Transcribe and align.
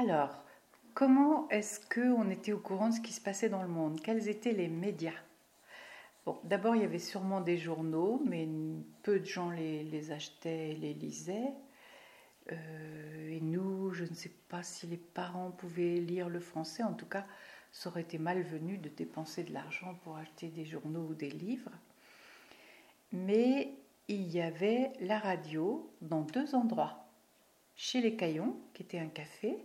Alors, 0.00 0.44
comment 0.94 1.48
est-ce 1.48 1.80
qu'on 1.92 2.30
était 2.30 2.52
au 2.52 2.60
courant 2.60 2.90
de 2.90 2.94
ce 2.94 3.00
qui 3.00 3.12
se 3.12 3.20
passait 3.20 3.48
dans 3.48 3.62
le 3.62 3.68
monde? 3.68 4.00
Quels 4.00 4.28
étaient 4.28 4.52
les 4.52 4.68
médias? 4.68 5.20
Bon, 6.24 6.38
d'abord, 6.44 6.76
il 6.76 6.82
y 6.82 6.84
avait 6.84 7.00
sûrement 7.00 7.40
des 7.40 7.58
journaux, 7.58 8.22
mais 8.24 8.48
peu 9.02 9.18
de 9.18 9.24
gens 9.24 9.50
les, 9.50 10.12
achetaient 10.12 10.70
et 10.70 10.76
les 10.76 10.94
lisaient. 10.94 11.52
Euh, 12.52 13.28
et 13.28 13.40
nous, 13.40 13.90
je 13.90 14.04
ne 14.04 14.14
sais 14.14 14.30
pas 14.48 14.62
si 14.62 14.86
les 14.86 14.98
parents 14.98 15.50
pouvaient 15.50 15.96
lire 15.96 16.28
le 16.28 16.38
français. 16.38 16.84
En 16.84 16.94
tout 16.94 17.06
cas, 17.06 17.26
ça 17.72 17.90
aurait 17.90 18.02
été 18.02 18.18
malvenu 18.18 18.78
de 18.78 18.90
dépenser 18.90 19.42
de 19.42 19.52
l'argent 19.52 19.96
pour 20.04 20.16
acheter 20.16 20.46
des 20.46 20.64
journaux 20.64 21.08
ou 21.10 21.14
des 21.14 21.30
livres. 21.30 21.72
Mais 23.10 23.74
il 24.06 24.28
y 24.30 24.40
avait 24.40 24.92
la 25.00 25.18
radio 25.18 25.90
dans 26.02 26.22
deux 26.22 26.54
endroits. 26.54 27.04
Chez 27.74 28.00
les 28.00 28.14
Caillons, 28.14 28.56
qui 28.74 28.84
était 28.84 29.00
un 29.00 29.08
café, 29.08 29.58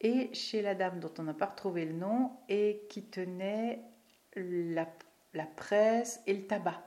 et 0.00 0.32
chez 0.34 0.62
la 0.62 0.74
dame 0.74 1.00
dont 1.00 1.12
on 1.18 1.24
n'a 1.24 1.34
pas 1.34 1.46
retrouvé 1.46 1.84
le 1.84 1.92
nom 1.92 2.32
et 2.48 2.82
qui 2.88 3.02
tenait 3.02 3.80
la, 4.34 4.88
la 5.34 5.46
presse 5.46 6.22
et 6.26 6.34
le 6.34 6.46
tabac. 6.46 6.82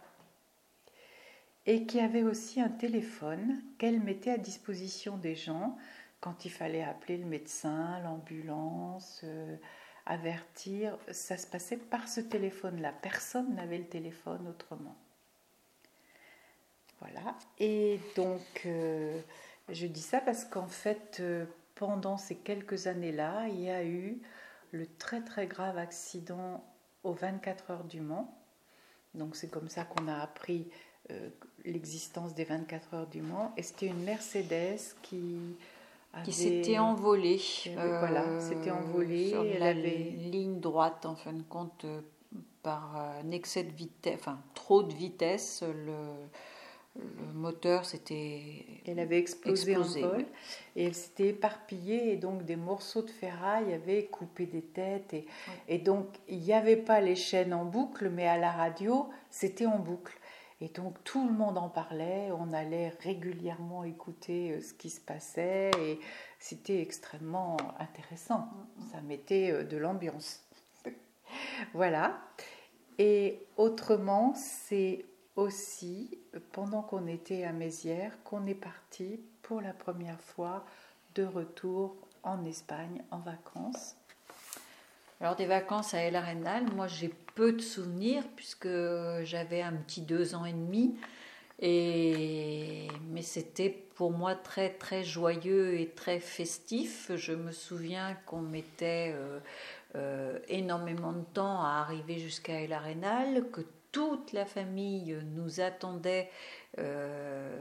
Et 1.66 1.86
qui 1.86 2.00
avait 2.00 2.24
aussi 2.24 2.60
un 2.60 2.70
téléphone 2.70 3.62
qu'elle 3.78 4.02
mettait 4.02 4.32
à 4.32 4.38
disposition 4.38 5.18
des 5.18 5.36
gens 5.36 5.78
quand 6.20 6.46
il 6.46 6.52
fallait 6.52 6.84
appeler 6.84 7.18
le 7.18 7.26
médecin, 7.26 8.00
l'ambulance, 8.00 9.22
euh, 9.24 9.56
avertir. 10.06 10.98
Ça 11.12 11.38
se 11.38 11.48
passait 11.48 11.78
par 11.78 12.08
ce 12.08 12.22
téléphone-là. 12.22 12.94
Personne 13.02 13.56
n'avait 13.56 13.78
le 13.78 13.88
téléphone 13.88 14.48
autrement. 14.48 14.96
Voilà. 17.00 17.38
Et 17.60 18.00
donc, 18.16 18.64
euh, 18.66 19.20
je 19.70 19.86
dis 19.88 20.02
ça 20.02 20.22
parce 20.22 20.46
qu'en 20.46 20.68
fait, 20.68 21.18
euh, 21.20 21.46
pendant 21.86 22.16
ces 22.16 22.36
quelques 22.36 22.88
années-là, 22.88 23.50
il 23.50 23.60
y 23.60 23.70
a 23.70 23.84
eu 23.84 24.22
le 24.72 24.88
très 24.98 25.22
très 25.22 25.48
grave 25.48 25.78
accident 25.78 26.64
aux 27.04 27.12
24 27.12 27.72
heures 27.72 27.84
du 27.84 28.00
Mans. 28.00 28.34
Donc 29.16 29.36
c'est 29.36 29.50
comme 29.50 29.68
ça 29.68 29.84
qu'on 29.84 30.08
a 30.08 30.16
appris 30.16 30.70
euh, 31.12 31.28
l'existence 31.66 32.34
des 32.34 32.46
24 32.46 32.94
heures 32.94 33.08
du 33.08 33.22
Mans. 33.22 33.52
Et 33.58 33.64
c'était 33.64 33.88
une 33.88 34.02
Mercedes 34.06 34.80
qui 35.02 35.58
qui 36.24 36.32
s'était 36.32 36.78
envolée. 36.78 37.42
voilà, 37.76 38.40
s'était 38.40 38.72
envolée. 38.72 39.32
Sur 39.32 39.44
elle 39.44 39.60
la 39.60 39.70
avait... 39.70 40.14
ligne 40.16 40.62
droite, 40.62 41.06
en 41.06 41.16
fin 41.16 41.34
de 41.34 41.42
compte, 41.42 41.86
par 42.62 42.96
un 42.96 43.30
excès 43.32 43.64
de 43.64 43.74
vitesse, 43.74 44.16
enfin 44.22 44.40
trop 44.54 44.84
de 44.84 44.94
vitesse. 44.94 45.64
Le, 45.64 45.98
le 46.96 47.34
moteur 47.34 47.86
s'était. 47.86 48.66
Elle 48.86 49.00
avait 49.00 49.18
explosé, 49.18 49.76
en 49.76 49.82
vol 49.82 50.26
et 50.76 50.86
elle 50.86 50.94
s'était 50.94 51.30
éparpillée 51.30 52.14
et 52.14 52.18
donc 52.18 52.44
des 52.44 52.56
morceaux 52.56 53.02
de 53.02 53.10
ferraille 53.10 53.74
avaient 53.74 54.06
coupé 54.06 54.46
des 54.46 54.62
têtes 54.62 55.14
et, 55.14 55.26
et 55.68 55.80
donc 55.80 56.08
il 56.28 56.40
n'y 56.40 56.54
avait 56.54 56.78
pas 56.78 57.02
les 57.02 57.16
chaînes 57.16 57.54
en 57.54 57.66
boucle 57.66 58.10
mais 58.10 58.28
à 58.28 58.38
la 58.38 58.52
radio 58.52 59.10
c'était 59.30 59.66
en 59.66 59.80
boucle. 59.80 60.18
Et 60.62 60.70
donc 60.70 61.04
tout 61.04 61.28
le 61.28 61.34
monde 61.34 61.58
en 61.58 61.68
parlait, 61.68 62.30
on 62.32 62.54
allait 62.54 62.90
régulièrement 63.02 63.84
écouter 63.84 64.52
euh, 64.52 64.62
ce 64.62 64.74
qui 64.74 64.90
se 64.90 65.02
passait 65.02 65.72
et 65.82 66.00
c'était 66.40 66.82
extrêmement 66.82 67.58
intéressant. 67.80 68.48
Ça 68.92 69.02
mettait 69.02 69.52
euh, 69.52 69.64
de 69.64 69.76
l'ambiance. 69.76 70.42
voilà. 71.74 72.22
Et 72.98 73.46
autrement, 73.58 74.34
c'est 74.36 75.06
aussi, 75.36 76.18
pendant 76.52 76.82
qu'on 76.82 77.08
était 77.08 77.44
à 77.44 77.52
Mézières, 77.52 78.18
qu'on 78.24 78.46
est 78.46 78.56
parti 78.56 79.20
pour 79.42 79.62
la 79.62 79.74
première 79.74 80.22
fois 80.22 80.66
de 81.16 81.24
retour 81.24 81.96
en 82.24 82.44
Espagne 82.46 83.04
en 83.12 83.20
vacances. 83.20 83.96
Alors 85.20 85.36
des 85.36 85.46
vacances 85.46 85.94
à 85.94 86.00
El 86.00 86.16
Arenal, 86.16 86.66
moi 86.76 86.88
j'ai 86.88 87.10
peu 87.36 87.54
de 87.54 87.62
souvenirs 87.62 88.24
puisque 88.36 88.68
j'avais 89.24 89.62
un 89.62 89.74
petit 89.74 90.02
deux 90.02 90.36
ans 90.36 90.46
et 90.46 90.54
demi. 90.54 90.98
Et... 91.60 92.88
Mais 93.10 93.22
c'était 93.22 93.70
pour 93.70 94.12
moi 94.12 94.36
très 94.36 94.70
très 94.70 95.04
joyeux 95.04 95.80
et 95.80 95.90
très 95.90 96.20
festif. 96.20 97.12
Je 97.16 97.34
me 97.34 97.52
souviens 97.52 98.18
qu'on 98.26 98.42
mettait 98.42 99.14
euh, 99.16 99.40
euh, 99.96 100.40
énormément 100.48 101.14
de 101.14 101.24
temps 101.34 101.62
à 101.62 101.80
arriver 101.80 102.18
jusqu'à 102.18 102.62
El 102.62 102.74
Arenal, 102.74 103.50
que 103.52 103.62
toute 103.94 104.34
la 104.34 104.46
famille 104.46 105.18
nous 105.24 105.62
attendait. 105.62 106.30
Euh, 106.80 107.56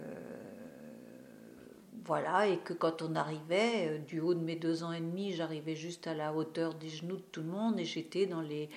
voilà, 2.05 2.47
et 2.47 2.59
que 2.59 2.73
quand 2.73 3.03
on 3.03 3.15
arrivait, 3.15 3.89
euh, 3.89 3.99
du 3.99 4.21
haut 4.21 4.35
de 4.35 4.41
mes 4.41 4.57
deux 4.57 4.83
ans 4.83 4.93
et 4.93 5.01
demi, 5.01 5.33
j'arrivais 5.33 5.77
juste 5.77 6.07
à 6.07 6.15
la 6.15 6.33
hauteur 6.33 6.75
des 6.75 6.89
genoux 6.89 7.17
de 7.17 7.25
tout 7.33 7.43
le 7.43 7.49
monde 7.49 7.79
et 7.79 7.85
j'étais 7.85 8.27
dans 8.27 8.41
les, 8.41 8.69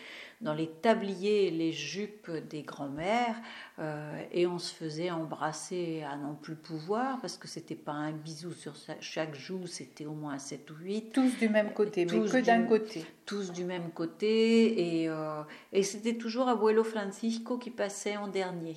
dans 0.41 0.53
les 0.53 0.67
tabliers 0.67 1.47
et 1.47 1.51
les 1.51 1.71
jupes 1.71 2.29
des 2.49 2.61
grands-mères 2.61 3.35
euh, 3.79 4.21
et 4.31 4.45
on 4.45 4.59
se 4.59 4.73
faisait 4.73 5.09
embrasser 5.09 6.03
à 6.03 6.17
non 6.17 6.35
plus 6.35 6.55
pouvoir 6.55 7.19
parce 7.21 7.37
que 7.37 7.47
c'était 7.47 7.75
pas 7.75 7.93
un 7.93 8.11
bisou 8.11 8.51
sur 8.51 8.73
chaque 8.99 9.35
joue, 9.35 9.65
c'était 9.65 10.05
au 10.05 10.13
moins 10.13 10.37
7 10.37 10.69
ou 10.71 10.75
8. 10.75 11.11
Tous 11.13 11.37
du 11.37 11.49
même 11.49 11.73
côté, 11.73 12.05
mais 12.05 12.29
que 12.29 12.45
d'un 12.45 12.63
côté. 12.63 13.05
Tous 13.25 13.51
du 13.51 13.63
même 13.63 13.89
côté 13.91 15.01
et, 15.01 15.09
euh, 15.09 15.41
et 15.73 15.83
c'était 15.83 16.15
toujours 16.15 16.47
Abuelo 16.47 16.83
Francisco 16.83 17.57
qui 17.57 17.71
passait 17.71 18.17
en 18.17 18.27
dernier. 18.27 18.75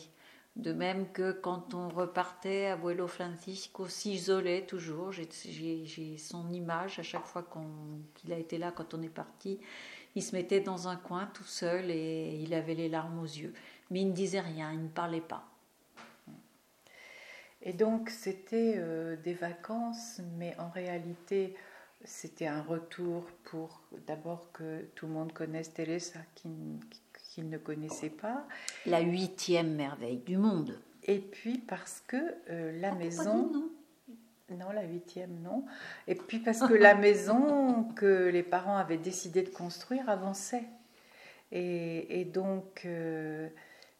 De 0.58 0.72
même 0.72 1.10
que 1.12 1.32
quand 1.32 1.72
on 1.72 1.88
repartait, 1.88 2.66
Abuelo 2.66 3.06
Francisco 3.06 3.86
s'isolait 3.86 4.66
toujours. 4.66 5.12
J'ai 5.12 6.18
son 6.18 6.52
image 6.52 6.98
à 6.98 7.02
chaque 7.02 7.26
fois 7.26 7.48
qu'il 8.14 8.32
a 8.32 8.38
été 8.38 8.58
là 8.58 8.72
quand 8.72 8.92
on 8.92 9.02
est 9.02 9.08
parti 9.08 9.60
il 10.18 10.22
se 10.22 10.34
mettait 10.34 10.60
dans 10.60 10.88
un 10.88 10.96
coin 10.96 11.26
tout 11.32 11.44
seul 11.44 11.90
et 11.90 12.40
il 12.42 12.52
avait 12.52 12.74
les 12.74 12.88
larmes 12.88 13.20
aux 13.20 13.24
yeux. 13.24 13.54
Mais 13.90 14.00
il 14.00 14.08
ne 14.08 14.12
disait 14.12 14.40
rien, 14.40 14.72
il 14.72 14.82
ne 14.82 14.88
parlait 14.88 15.20
pas. 15.20 15.44
Et 17.62 17.72
donc 17.72 18.10
c'était 18.10 18.74
euh, 18.76 19.16
des 19.16 19.34
vacances, 19.34 20.20
mais 20.36 20.56
en 20.58 20.70
réalité 20.70 21.54
c'était 22.04 22.46
un 22.46 22.62
retour 22.62 23.24
pour 23.44 23.82
d'abord 24.06 24.50
que 24.52 24.82
tout 24.94 25.06
le 25.06 25.12
monde 25.12 25.32
connaisse 25.32 25.72
Teresa 25.72 26.20
qu'il 27.38 27.48
ne 27.48 27.58
connaissait 27.58 28.10
pas. 28.10 28.44
La 28.84 29.00
huitième 29.00 29.76
merveille 29.76 30.18
du 30.18 30.36
monde. 30.36 30.76
Et 31.04 31.20
puis 31.20 31.58
parce 31.58 32.02
que 32.06 32.16
euh, 32.50 32.80
la 32.80 32.92
maison... 32.92 33.70
Non, 34.50 34.72
la 34.72 34.82
huitième, 34.82 35.40
non. 35.42 35.64
Et 36.08 36.16
puis 36.16 36.40
parce 36.40 36.60
que 36.60 36.72
la 36.74 36.94
maison 36.96 37.84
que 37.94 38.28
les 38.28 38.42
parents 38.42 38.76
avaient 38.76 38.98
décidé 38.98 39.42
de 39.42 39.50
construire 39.50 40.08
avançait. 40.08 40.64
Et, 41.52 42.24
donc, 42.24 42.82
euh, 42.84 43.48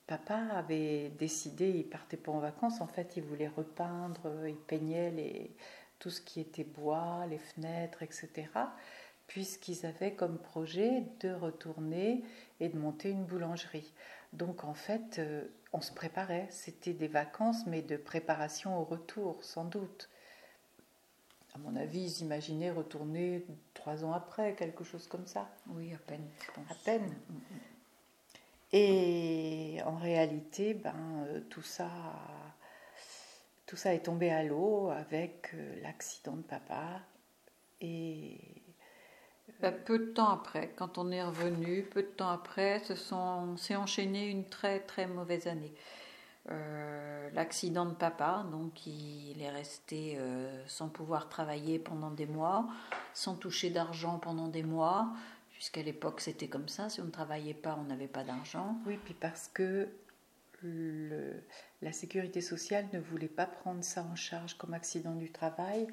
papa 0.06 0.36
avait 0.54 1.10
décidé, 1.18 1.68
il 1.68 1.84
partait 1.84 2.16
pas 2.16 2.32
en 2.32 2.40
vacances, 2.40 2.80
en 2.80 2.86
fait, 2.86 3.16
il 3.16 3.22
voulait 3.22 3.48
repeindre, 3.48 4.46
il 4.46 4.56
peignait 4.56 5.10
les, 5.10 5.50
tout 5.98 6.10
ce 6.10 6.20
qui 6.20 6.40
était 6.40 6.64
bois, 6.64 7.24
les 7.30 7.38
fenêtres, 7.38 8.02
etc. 8.02 8.48
Puisqu'ils 9.28 9.86
avaient 9.86 10.14
comme 10.14 10.38
projet 10.38 11.04
de 11.20 11.30
retourner 11.32 12.24
et 12.58 12.68
de 12.68 12.76
monter 12.76 13.10
une 13.10 13.24
boulangerie. 13.24 13.94
Donc, 14.32 14.64
en 14.64 14.74
fait, 14.74 15.20
euh, 15.20 15.44
on 15.72 15.80
se 15.80 15.92
préparait. 15.92 16.48
C'était 16.50 16.94
des 16.94 17.08
vacances, 17.08 17.66
mais 17.66 17.82
de 17.82 17.96
préparation 17.96 18.80
au 18.80 18.84
retour, 18.84 19.44
sans 19.44 19.64
doute 19.64 20.10
à 21.58 21.58
mon 21.58 21.76
avis, 21.76 22.00
ils 22.00 22.22
imaginaient 22.22 22.70
retourner 22.70 23.44
trois 23.74 24.04
ans 24.04 24.12
après, 24.12 24.54
quelque 24.54 24.84
chose 24.84 25.06
comme 25.08 25.26
ça. 25.26 25.48
Oui, 25.68 25.92
à 25.92 25.98
peine, 25.98 26.28
À 26.70 26.74
peine. 26.84 27.14
Et 28.72 29.78
en 29.84 29.96
réalité, 29.96 30.74
ben, 30.74 30.94
euh, 31.26 31.40
tout, 31.48 31.62
ça, 31.62 31.90
tout 33.66 33.76
ça 33.76 33.94
est 33.94 34.04
tombé 34.04 34.30
à 34.30 34.44
l'eau 34.44 34.90
avec 34.90 35.50
euh, 35.54 35.80
l'accident 35.82 36.36
de 36.36 36.42
papa. 36.42 37.00
Et. 37.80 38.38
Ben, 39.60 39.72
peu 39.72 39.98
de 39.98 40.04
temps 40.06 40.30
après, 40.30 40.72
quand 40.76 40.98
on 40.98 41.10
est 41.10 41.22
revenu, 41.22 41.82
peu 41.82 42.02
de 42.02 42.08
temps 42.08 42.30
après, 42.30 42.80
s'est 42.80 43.76
enchaîné 43.76 44.28
une 44.28 44.44
très 44.44 44.80
très 44.80 45.06
mauvaise 45.06 45.46
année. 45.46 45.74
Euh, 46.50 47.28
l'accident 47.34 47.84
de 47.84 47.94
papa, 47.94 48.46
donc 48.50 48.86
il 48.86 49.36
est 49.42 49.50
resté 49.50 50.16
euh, 50.18 50.66
sans 50.66 50.88
pouvoir 50.88 51.28
travailler 51.28 51.78
pendant 51.78 52.10
des 52.10 52.26
mois, 52.26 52.66
sans 53.12 53.34
toucher 53.34 53.68
d'argent 53.68 54.18
pendant 54.18 54.48
des 54.48 54.62
mois, 54.62 55.12
puisqu'à 55.52 55.82
l'époque 55.82 56.20
c'était 56.20 56.48
comme 56.48 56.68
ça, 56.68 56.88
si 56.88 57.02
on 57.02 57.04
ne 57.04 57.10
travaillait 57.10 57.52
pas, 57.52 57.76
on 57.78 57.84
n'avait 57.84 58.08
pas 58.08 58.24
d'argent. 58.24 58.78
Oui, 58.86 58.98
puis 59.04 59.12
parce 59.12 59.48
que 59.48 59.88
la 61.82 61.92
sécurité 61.92 62.40
sociale 62.40 62.86
ne 62.92 62.98
voulait 62.98 63.28
pas 63.28 63.46
prendre 63.46 63.84
ça 63.84 64.02
en 64.02 64.16
charge 64.16 64.54
comme 64.54 64.74
accident 64.74 65.14
du 65.14 65.30
travail, 65.30 65.86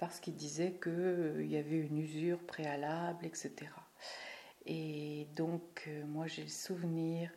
parce 0.00 0.18
qu'il 0.18 0.34
disait 0.34 0.72
qu'il 0.82 0.92
euh, 0.92 1.44
y 1.44 1.56
avait 1.56 1.78
une 1.78 1.98
usure 1.98 2.40
préalable, 2.40 3.24
etc. 3.24 3.52
Et 4.66 5.28
donc, 5.36 5.88
moi 6.08 6.26
j'ai 6.26 6.42
le 6.42 6.48
souvenir 6.48 7.30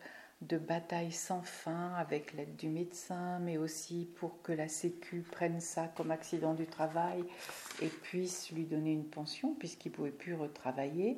de 0.48 0.58
bataille 0.58 1.12
sans 1.12 1.42
fin 1.42 1.94
avec 1.94 2.34
l'aide 2.34 2.56
du 2.56 2.70
médecin, 2.70 3.40
mais 3.40 3.58
aussi 3.58 4.10
pour 4.16 4.42
que 4.42 4.52
la 4.52 4.68
Sécu 4.68 5.24
prenne 5.32 5.60
ça 5.60 5.92
comme 5.96 6.12
accident 6.12 6.54
du 6.54 6.66
travail 6.66 7.24
et 7.82 7.88
puisse 7.88 8.52
lui 8.52 8.66
donner 8.66 8.92
une 8.92 9.08
pension 9.08 9.56
puisqu'il 9.56 9.92
ne 9.92 9.96
pouvait 9.96 10.12
plus 10.12 10.36
retravailler. 10.36 11.18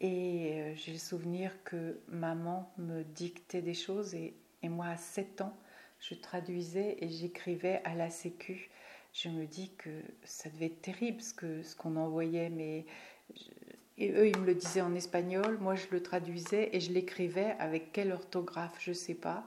Et 0.00 0.52
euh, 0.54 0.74
j'ai 0.74 0.92
le 0.92 0.98
souvenir 0.98 1.52
que 1.64 2.00
maman 2.08 2.70
me 2.78 3.02
dictait 3.02 3.62
des 3.62 3.74
choses 3.74 4.14
et, 4.14 4.34
moi 4.62 4.86
à 4.86 4.96
7 4.96 5.42
ans, 5.42 5.56
je 6.00 6.14
traduisais 6.14 6.96
et 7.00 7.08
j'écrivais 7.08 7.82
à 7.84 7.94
la 7.94 8.10
Sécu. 8.10 8.70
Je 9.14 9.28
me 9.28 9.46
dis 9.46 9.70
que 9.78 9.90
ça 10.24 10.50
devait 10.50 10.66
être 10.66 10.82
terrible 10.82 11.22
ce 11.22 11.32
qu'on 11.32 11.62
ce 11.62 11.76
qu'on 11.76 11.96
envoyait, 11.96 12.50
mais 12.50 12.84
et 13.96 14.10
eux, 14.10 14.26
ils 14.26 14.36
me 14.38 14.44
le 14.44 14.54
disaient 14.54 14.80
en 14.80 14.94
espagnol, 14.94 15.56
moi 15.60 15.76
je 15.76 15.86
le 15.92 16.02
traduisais 16.02 16.70
et 16.72 16.80
je 16.80 16.92
l'écrivais 16.92 17.54
avec 17.60 17.92
quelle 17.92 18.10
orthographe, 18.10 18.76
je 18.80 18.90
ne 18.90 18.94
sais 18.94 19.14
pas, 19.14 19.46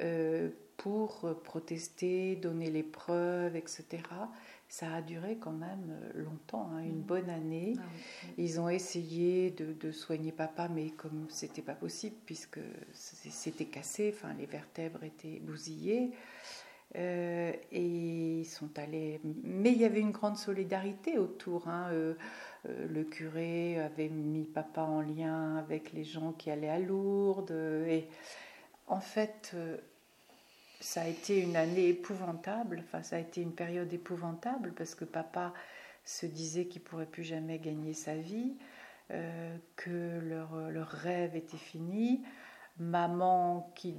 euh, 0.00 0.48
pour 0.78 1.28
protester, 1.44 2.36
donner 2.36 2.70
les 2.70 2.82
preuves, 2.82 3.54
etc. 3.54 3.84
Ça 4.70 4.94
a 4.94 5.02
duré 5.02 5.36
quand 5.36 5.52
même 5.52 5.90
euh, 5.90 6.22
longtemps, 6.22 6.70
hein, 6.72 6.80
une 6.80 7.00
mm. 7.00 7.02
bonne 7.02 7.28
année. 7.28 7.74
Ah 7.78 7.82
ils 8.38 8.58
ont 8.58 8.70
essayé 8.70 9.50
de, 9.50 9.92
soigner 9.92 10.32
papa, 10.32 10.68
mais 10.68 10.88
comme 10.88 11.26
c'était 11.28 11.60
pas 11.60 11.74
possible, 11.74 12.16
puisque 12.24 12.60
c'était 12.94 13.66
cassé, 13.66 14.14
enfin 14.16 14.32
les 14.38 14.46
vertèbres 14.46 15.04
étaient 15.04 15.38
bousillées. 15.40 16.12
Euh, 16.96 17.52
et 17.70 18.40
ils 18.40 18.44
sont 18.44 18.78
allés. 18.78 19.20
Mais 19.24 19.72
il 19.72 19.78
y 19.78 19.84
avait 19.84 20.00
une 20.00 20.10
grande 20.10 20.36
solidarité 20.36 21.18
autour. 21.18 21.68
Hein, 21.68 21.88
euh, 21.92 22.14
le 22.66 23.04
curé 23.04 23.80
avait 23.80 24.08
mis 24.08 24.44
papa 24.44 24.82
en 24.82 25.00
lien 25.00 25.56
avec 25.56 25.92
les 25.92 26.04
gens 26.04 26.32
qui 26.32 26.50
allaient 26.50 26.68
à 26.68 26.78
Lourdes. 26.78 27.50
Et 27.88 28.06
en 28.86 29.00
fait, 29.00 29.52
euh, 29.54 29.76
ça 30.80 31.02
a 31.02 31.08
été 31.08 31.40
une 31.40 31.56
année 31.56 31.88
épouvantable. 31.88 32.82
Enfin, 32.84 33.02
ça 33.02 33.16
a 33.16 33.18
été 33.18 33.40
une 33.40 33.54
période 33.54 33.92
épouvantable 33.92 34.72
parce 34.72 34.94
que 34.94 35.04
papa 35.04 35.52
se 36.04 36.26
disait 36.26 36.66
qu'il 36.66 36.82
pourrait 36.82 37.06
plus 37.06 37.22
jamais 37.24 37.58
gagner 37.58 37.94
sa 37.94 38.16
vie, 38.16 38.54
euh, 39.12 39.56
que 39.76 40.20
leur, 40.20 40.70
leur, 40.70 40.88
rêve 40.88 41.36
était 41.36 41.56
fini. 41.56 42.22
Maman 42.78 43.70
qui 43.74 43.94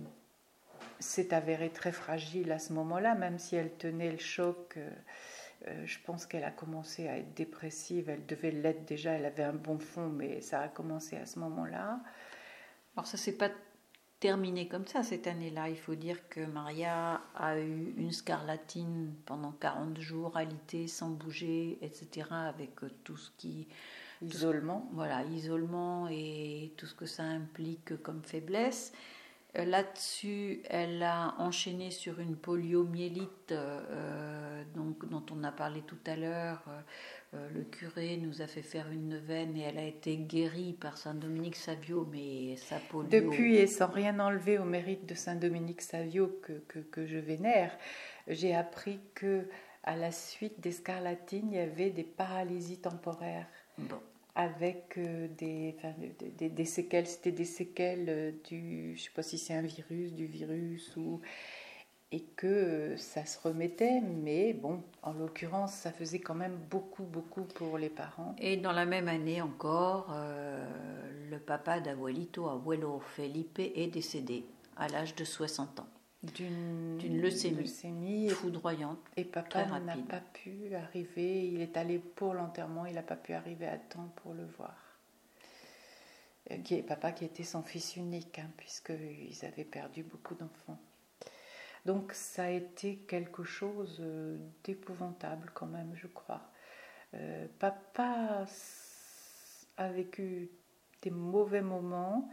s'est 1.04 1.34
avérée 1.34 1.70
très 1.70 1.92
fragile 1.92 2.52
à 2.52 2.60
ce 2.60 2.74
moment-là, 2.74 3.16
même 3.16 3.40
si 3.40 3.56
elle 3.56 3.72
tenait 3.78 4.12
le 4.12 4.18
choc. 4.18 4.78
Euh, 4.78 5.86
je 5.86 5.98
pense 6.06 6.26
qu'elle 6.26 6.44
a 6.44 6.52
commencé 6.52 7.08
à 7.08 7.18
être 7.18 7.34
dépressive. 7.34 8.10
Elle 8.10 8.26
devait 8.26 8.52
l'être 8.52 8.86
déjà. 8.86 9.12
Elle 9.12 9.26
avait 9.26 9.44
un 9.44 9.54
bon 9.54 9.80
fond, 9.80 10.10
mais 10.10 10.42
ça 10.42 10.62
a 10.62 10.68
commencé 10.68 11.16
à 11.18 11.26
ce 11.26 11.40
moment-là. 11.40 12.00
Alors 12.96 13.08
ça 13.08 13.18
s'est 13.18 13.38
pas 13.38 13.50
terminé 14.20 14.68
comme 14.68 14.88
ça 14.88 15.04
cette 15.04 15.28
année-là. 15.28 15.70
Il 15.70 15.78
faut 15.78 15.96
dire 15.96 16.30
que 16.30 16.46
Maria 16.46 17.22
a 17.36 17.60
eu 17.60 17.94
une 17.98 18.12
scarlatine 18.12 19.14
pendant 19.26 19.52
40 19.52 20.00
jours, 20.00 20.38
alité, 20.38 20.88
sans 20.88 21.10
bouger, 21.10 21.78
etc. 21.82 22.28
Avec 22.32 22.84
euh, 22.84 22.90
tout 23.04 23.18
ce 23.18 23.32
qui 23.38 23.68
isolement. 24.22 24.90
voilà, 24.94 25.24
isolement 25.26 26.08
et 26.10 26.74
tout 26.78 26.86
ce 26.86 26.96
que 26.96 27.06
ça 27.06 27.24
implique 27.24 28.02
comme 28.02 28.24
faiblesse. 28.24 28.94
Euh, 29.56 29.66
là-dessus, 29.66 30.62
elle 30.70 31.04
a 31.04 31.36
enchaîné 31.38 31.92
sur 31.92 32.20
une 32.20 32.36
poliomyélite 32.36 33.52
euh, 33.52 34.64
donc, 34.74 35.08
dont 35.10 35.24
on 35.32 35.44
a 35.44 35.52
parlé 35.52 35.82
tout 35.82 35.98
à 36.08 36.16
l'heure. 36.16 36.64
Euh, 37.34 37.50
le 37.54 37.64
curé 37.64 38.18
nous 38.18 38.42
a 38.42 38.48
fait 38.48 38.64
faire 38.64 38.90
une 38.92 39.10
neuvaine 39.10 39.56
et 39.56 39.62
elle 39.62 39.78
a 39.78 39.86
été 39.86 40.18
guérie 40.18 40.74
par 40.74 40.98
Saint 40.98 41.14
Dominique 41.14 41.56
Savio, 41.56 42.08
mais 42.12 42.56
sa 42.58 42.78
polio... 42.80 43.10
Depuis, 43.10 43.56
et 43.56 43.68
sans 43.68 43.88
rien 43.88 44.20
enlever 44.20 44.58
au 44.58 44.66
mérite 44.66 45.06
de 45.06 45.14
Saint 45.14 45.36
Dominique 45.36 45.82
Savio 45.82 46.40
que, 46.42 46.54
que, 46.68 46.80
que 46.80 47.06
je 47.06 47.18
vénère, 47.18 47.78
j'ai 48.28 48.56
appris 48.56 49.00
que 49.14 49.48
à 49.84 49.96
la 49.98 50.12
suite 50.12 50.62
des 50.62 50.72
scarlatines, 50.72 51.52
il 51.52 51.58
y 51.58 51.60
avait 51.60 51.90
des 51.90 52.06
paralysies 52.06 52.80
temporaires. 52.80 53.48
Bon 53.78 54.00
avec 54.36 54.98
euh, 54.98 55.28
des, 55.38 56.66
séquelles, 56.66 57.08
c'était 57.08 57.32
des 57.32 57.46
séquelles 57.46 58.06
euh, 58.10 58.32
du, 58.46 58.96
je 58.96 59.04
sais 59.04 59.12
pas 59.16 59.22
si 59.22 59.38
c'est 59.38 59.54
un 59.54 59.62
virus, 59.62 60.14
du 60.14 60.26
virus, 60.26 60.96
et 62.12 62.22
que 62.36 62.48
euh, 62.48 62.98
ça 62.98 63.26
se 63.26 63.40
remettait, 63.40 64.02
mais 64.02 64.54
bon, 64.54 64.82
en 65.04 65.14
l'occurrence, 65.14 65.74
ça 65.74 65.92
faisait 65.92 66.20
quand 66.20 66.36
même 66.36 66.58
beaucoup, 66.70 67.04
beaucoup 67.04 67.44
pour 67.44 67.78
les 67.78 67.90
parents. 67.90 68.36
Et 68.40 68.58
dans 68.58 68.72
la 68.72 68.86
même 68.86 69.08
année 69.08 69.42
encore, 69.42 70.16
le 71.30 71.38
papa 71.40 71.80
d'Abuelito, 71.80 72.48
Abuelo 72.50 73.00
Felipe, 73.00 73.60
est 73.60 73.88
décédé 73.88 74.46
à 74.78 74.88
l'âge 74.88 75.16
de 75.16 75.24
60 75.24 75.80
ans 75.82 75.88
d'une 76.24 77.22
leucémie, 77.22 78.30
foudroyante. 78.30 79.00
Et 79.18 79.26
papa 79.26 79.66
n'a 79.80 79.98
pas 79.98 80.22
pu 80.22 80.74
arriver, 80.74 81.48
il 81.48 81.62
est 81.62 81.76
allé 81.78 82.00
pour 82.00 82.34
l'enterrement, 82.34 82.86
il 82.86 82.96
n'a 82.96 83.04
pas 83.04 83.18
pu 83.18 83.34
arriver 83.34 83.68
à 83.68 83.78
temps 83.78 84.10
pour 84.16 84.34
le 84.34 84.46
voir. 84.58 84.76
Euh, 86.52 86.58
qui 86.58 86.76
est 86.76 86.84
papa 86.84 87.12
qui 87.12 87.26
était 87.26 87.44
son 87.44 87.64
fils 87.64 87.96
unique, 87.96 88.40
hein, 88.40 88.50
puisqu'ils 88.58 89.46
avaient 89.46 89.64
perdu 89.64 90.04
beaucoup 90.04 90.36
d'enfants. 90.36 90.80
Donc 91.86 92.14
ça 92.14 92.46
a 92.46 92.50
été 92.50 92.98
quelque 93.08 93.44
chose 93.44 93.98
euh, 94.00 94.38
d'épouvantable 94.64 95.52
quand 95.54 95.66
même, 95.66 95.92
je 95.96 96.08
crois. 96.08 96.42
Euh, 97.14 97.48
papa 97.60 98.46
a 99.78 99.90
vécu 99.90 100.50
des 101.02 101.12
mauvais 101.12 101.62
moments, 101.62 102.30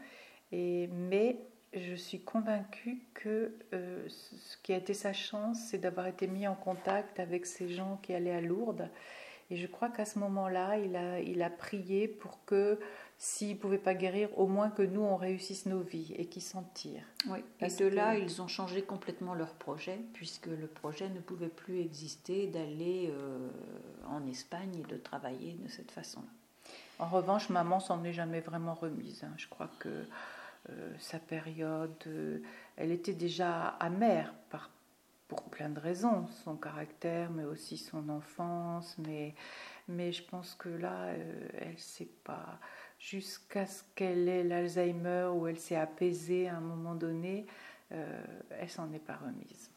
et, 0.53 0.89
mais 0.89 1.39
je 1.73 1.95
suis 1.95 2.21
convaincue 2.21 2.99
que 3.15 3.55
euh, 3.73 4.09
ce 4.09 4.57
qui 4.63 4.73
a 4.73 4.77
été 4.77 4.95
sa 4.95 5.13
chance, 5.13 5.59
c'est 5.71 5.79
d'avoir 5.79 6.07
été 6.07 6.27
mis 6.27 6.49
en 6.49 6.55
contact 6.55 7.21
avec 7.21 7.47
ces 7.47 7.69
gens 7.69 7.99
qui 8.03 8.13
allaient 8.13 8.35
à 8.35 8.41
Lourdes. 8.41 8.89
Et 9.51 9.57
je 9.57 9.67
crois 9.67 9.89
qu'à 9.89 10.05
ce 10.05 10.19
moment-là, 10.21 10.79
il 10.79 10.95
a, 10.95 11.21
il 11.21 11.43
a 11.43 11.51
prié 11.51 12.07
pour 12.07 12.45
que, 12.45 12.79
s'il 13.19 13.51
ne 13.51 13.55
pouvait 13.55 13.79
pas 13.79 13.95
guérir, 13.95 14.29
au 14.39 14.47
moins 14.47 14.71
que 14.71 14.83
nous, 14.83 15.01
on 15.01 15.17
réussisse 15.17 15.67
nos 15.67 15.81
vies 15.81 16.15
et 16.17 16.27
qu'ils 16.27 16.43
s'en 16.43 16.63
tirent. 16.75 17.07
Oui, 17.29 17.45
et 17.61 17.67
de 17.67 17.87
là, 17.87 18.17
ils 18.17 18.41
ont 18.41 18.47
changé 18.47 18.83
complètement 18.83 19.35
leur 19.35 19.55
projet, 19.55 19.99
puisque 20.13 20.47
le 20.47 20.69
projet 20.69 21.09
ne 21.09 21.19
pouvait 21.19 21.49
plus 21.49 21.81
exister 21.81 22.47
d'aller 22.47 23.11
euh, 23.13 23.49
en 24.09 24.25
Espagne 24.29 24.77
et 24.77 24.89
de 24.89 24.97
travailler 24.97 25.55
de 25.55 25.69
cette 25.69 25.91
façon-là. 25.91 26.29
En 27.01 27.09
revanche, 27.09 27.49
maman 27.49 27.81
s'en 27.81 28.05
est 28.05 28.13
jamais 28.13 28.41
vraiment 28.41 28.75
remise. 28.75 29.25
Hein. 29.25 29.33
Je 29.37 29.49
crois 29.49 29.71
que 29.81 30.05
euh, 30.69 30.93
sa 30.99 31.19
période. 31.19 31.95
Euh, 32.07 32.41
elle 32.77 32.93
était 32.93 33.15
déjà 33.15 33.69
amère 33.81 34.35
par, 34.51 34.71
pour 35.27 35.45
plein 35.45 35.71
de 35.71 35.81
raisons, 35.81 36.27
son 36.45 36.57
caractère, 36.57 37.31
mais 37.31 37.45
aussi 37.45 37.79
son 37.79 38.09
enfance. 38.11 38.97
Mais, 38.99 39.35
je 39.89 40.23
pense 40.23 40.55
que 40.55 40.69
là, 40.69 41.07
euh, 41.07 41.49
elle 41.59 41.73
ne 41.73 41.77
sait 41.79 42.11
pas. 42.25 42.59
Jusqu'à 42.99 43.67
ce 43.67 43.83
qu'elle 43.95 44.29
ait 44.29 44.45
l'Alzheimer, 44.45 45.31
où 45.35 45.47
elle 45.47 45.59
s'est 45.59 45.77
apaisée 45.77 46.49
à 46.49 46.57
un 46.57 46.61
moment 46.61 46.95
donné, 46.95 47.47
elle 47.89 48.69
s'en 48.69 48.93
est 48.93 48.99
pas 48.99 49.17
remise. 49.17 49.71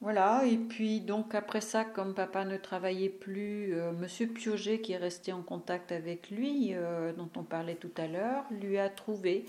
Voilà, 0.00 0.46
et 0.46 0.56
puis 0.56 1.02
donc 1.02 1.34
après 1.34 1.60
ça, 1.60 1.84
comme 1.84 2.14
papa 2.14 2.46
ne 2.46 2.56
travaillait 2.56 3.10
plus, 3.10 3.74
euh, 3.74 3.92
Monsieur 3.92 4.26
Pioget, 4.28 4.80
qui 4.80 4.92
est 4.92 4.96
resté 4.96 5.30
en 5.34 5.42
contact 5.42 5.92
avec 5.92 6.30
lui, 6.30 6.70
euh, 6.72 7.12
dont 7.12 7.28
on 7.36 7.42
parlait 7.42 7.74
tout 7.74 7.92
à 7.98 8.06
l'heure, 8.06 8.44
lui 8.50 8.78
a 8.78 8.88
trouvé 8.88 9.44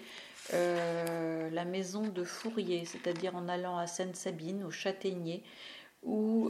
euh, 0.53 1.49
la 1.51 1.63
maison 1.63 2.01
de 2.05 2.25
Fourier, 2.25 2.83
c'est-à-dire 2.83 3.33
en 3.37 3.47
allant 3.47 3.77
à 3.77 3.87
Seine-Sabine, 3.87 4.65
au 4.65 4.71
Châtaignier, 4.71 5.41
où 6.03 6.49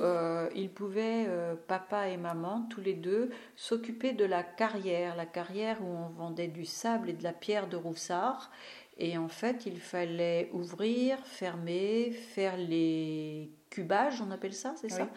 ils 0.55 0.69
pouvaient, 0.69 1.27
papa 1.67 2.07
et 2.07 2.15
maman, 2.15 2.65
tous 2.69 2.79
les 2.79 2.93
deux, 2.93 3.31
s'occuper 3.57 4.13
de 4.13 4.23
la 4.23 4.43
carrière, 4.43 5.17
la 5.17 5.25
carrière 5.25 5.81
où 5.81 5.87
on 5.87 6.07
vendait 6.07 6.47
du 6.47 6.63
sable 6.63 7.09
et 7.09 7.13
de 7.13 7.23
la 7.23 7.33
pierre 7.33 7.67
de 7.67 7.75
Roussard. 7.75 8.49
Et 8.97 9.17
en 9.17 9.29
fait, 9.29 9.65
il 9.65 9.79
fallait 9.79 10.49
ouvrir, 10.53 11.17
fermer, 11.25 12.11
faire 12.11 12.57
les 12.57 13.51
cubage, 13.69 14.21
on 14.21 14.31
appelle 14.31 14.53
ça, 14.53 14.75
c'est 14.79 14.89
ça 14.89 15.09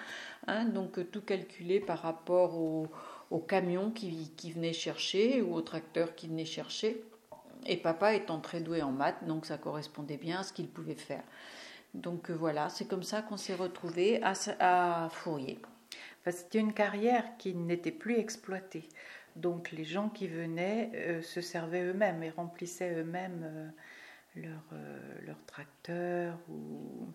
hein, 0.47 0.65
Donc 0.65 0.99
euh, 0.99 1.05
tout 1.05 1.21
calculé 1.21 1.81
par 1.81 1.99
rapport 1.99 2.57
au 2.57 3.39
camions 3.41 3.91
qui, 3.91 4.31
qui 4.37 4.53
venaient 4.53 4.73
chercher 4.73 5.43
ou 5.43 5.55
aux 5.55 5.61
tracteurs 5.61 6.15
qui 6.15 6.29
venaient 6.29 6.45
chercher. 6.45 7.05
Et 7.67 7.77
papa 7.77 8.15
étant 8.15 8.41
très 8.41 8.61
doué 8.61 8.83
en 8.83 8.93
maths, 8.93 9.25
donc 9.27 9.47
ça 9.47 9.59
correspondait 9.59 10.19
bien 10.19 10.41
à 10.41 10.43
ce 10.43 10.53
qu'il 10.53 10.69
pouvait 10.69 10.95
faire. 10.95 11.23
Donc 11.95 12.31
euh, 12.31 12.35
voilà, 12.35 12.69
c'est 12.69 12.87
comme 12.87 13.03
ça 13.03 13.23
qu'on 13.23 13.37
s'est 13.37 13.55
retrouvés 13.55 14.21
à, 14.23 14.35
à 14.61 15.09
Fourier. 15.11 15.59
C'était 16.31 16.59
une 16.59 16.73
carrière 16.73 17.25
qui 17.39 17.55
n'était 17.55 17.93
plus 17.93 18.17
exploitée. 18.17 18.89
Donc 19.37 19.73
les 19.73 19.85
gens 19.85 20.09
qui 20.09 20.29
venaient 20.29 20.91
euh, 20.95 21.23
se 21.23 21.41
servaient 21.41 21.83
eux-mêmes 21.83 22.23
et 22.23 22.31
remplissaient 22.31 22.95
eux-mêmes 22.95 23.73
leur, 24.37 24.63
leur 25.25 25.45
tracteur 25.47 26.39
ou 26.49 27.09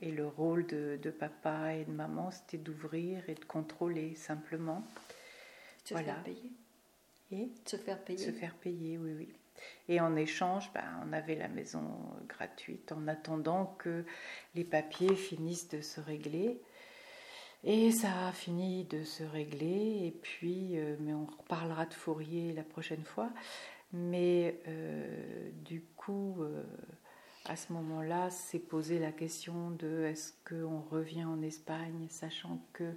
et 0.00 0.10
le 0.10 0.26
rôle 0.26 0.66
de, 0.66 1.10
papa 1.10 1.74
et 1.74 1.84
de 1.84 1.90
maman, 1.90 2.30
c'était 2.30 2.58
d'ouvrir 2.58 3.28
et 3.28 3.34
de 3.34 3.44
contrôler 3.44 4.14
simplement. 4.14 4.84
Se 5.84 5.94
faire 5.94 6.22
payer. 6.22 6.52
Et 7.32 7.48
se 7.66 7.76
faire 7.76 8.02
payer. 8.02 8.18
Se 8.18 8.30
faire 8.30 8.54
payer, 8.54 8.98
oui, 8.98 9.12
oui. 9.16 9.28
Et 9.88 10.00
en 10.00 10.14
échange, 10.14 10.70
ben, 10.72 10.84
on 11.04 11.12
avait 11.12 11.34
la 11.34 11.48
maison 11.48 11.82
gratuite 12.28 12.92
en 12.92 13.08
attendant 13.08 13.74
que 13.78 14.04
les 14.54 14.64
papiers 14.64 15.16
finissent 15.16 15.68
de 15.68 15.80
se 15.80 16.00
régler. 16.00 16.60
Et 17.64 17.90
ça 17.90 18.28
a 18.28 18.32
fini 18.32 18.84
de 18.84 19.02
se 19.02 19.24
régler, 19.24 20.06
et 20.06 20.16
puis, 20.22 20.78
euh, 20.78 20.96
mais 21.00 21.12
on 21.12 21.26
reparlera 21.26 21.86
de 21.86 21.94
Fourier 21.94 22.52
la 22.52 22.62
prochaine 22.62 23.04
fois. 23.04 23.30
Mais 23.92 24.60
euh, 24.68 25.50
du 25.64 25.82
coup, 25.96 26.36
euh, 26.40 26.62
à 27.46 27.56
ce 27.56 27.72
moment-là, 27.72 28.30
s'est 28.30 28.60
posé 28.60 28.98
la 29.00 29.10
question 29.10 29.70
de 29.72 30.04
est-ce 30.04 30.32
qu'on 30.48 30.80
revient 30.80 31.24
en 31.24 31.42
Espagne, 31.42 32.06
sachant 32.10 32.62
que 32.72 32.94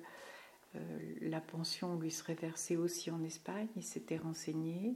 la 1.19 1.41
pension 1.41 1.97
lui 1.99 2.11
serait 2.11 2.33
versée 2.33 2.77
aussi 2.77 3.11
en 3.11 3.21
Espagne. 3.25 3.67
Il 3.75 3.83
s'était 3.83 4.15
renseigné. 4.15 4.95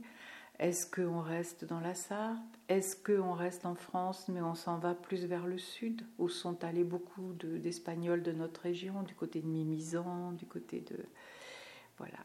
Est-ce 0.60 0.86
qu'on 0.88 1.20
reste 1.20 1.66
dans 1.66 1.80
la 1.80 1.94
Sarthe? 1.94 2.40
Est-ce 2.70 2.96
qu'on 2.96 3.34
reste 3.34 3.66
en 3.66 3.76
France 3.76 4.28
mais 4.30 4.42
on 4.42 4.56
s'en 4.56 4.78
va 4.78 4.94
plus 4.94 5.26
vers 5.26 5.46
le 5.46 5.58
sud? 5.58 6.02
Où 6.18 6.30
sont 6.30 6.64
allés 6.64 6.84
beaucoup 6.84 7.34
d'Espagnols 7.34 8.24
de, 8.24 8.32
notre 8.32 8.62
région, 8.62 9.04
du 9.04 9.16
côté 9.16 9.42
de 9.42 9.48
Mimizan, 9.48 10.32
du 10.32 10.46
côté 10.46 10.80
de... 10.82 10.98
Voilà. 11.98 12.18